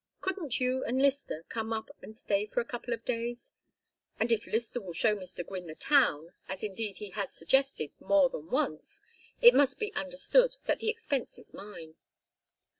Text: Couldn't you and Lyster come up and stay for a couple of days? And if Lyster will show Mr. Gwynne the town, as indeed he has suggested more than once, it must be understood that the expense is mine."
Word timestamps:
Couldn't 0.19 0.59
you 0.59 0.83
and 0.83 0.99
Lyster 0.99 1.45
come 1.47 1.71
up 1.71 1.91
and 2.01 2.17
stay 2.17 2.47
for 2.47 2.59
a 2.59 2.65
couple 2.65 2.91
of 2.91 3.05
days? 3.05 3.51
And 4.19 4.31
if 4.31 4.47
Lyster 4.47 4.81
will 4.81 4.93
show 4.93 5.15
Mr. 5.15 5.45
Gwynne 5.45 5.67
the 5.67 5.75
town, 5.75 6.33
as 6.47 6.63
indeed 6.63 6.97
he 6.97 7.11
has 7.11 7.31
suggested 7.31 7.91
more 7.99 8.27
than 8.27 8.49
once, 8.49 8.99
it 9.41 9.53
must 9.53 9.77
be 9.77 9.93
understood 9.93 10.57
that 10.65 10.79
the 10.79 10.89
expense 10.89 11.37
is 11.37 11.53
mine." 11.53 11.97